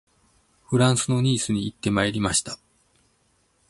[0.65, 2.57] フランスのニースに行ってまいりました